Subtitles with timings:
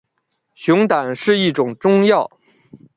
[0.55, 2.31] 熊胆是一种中药。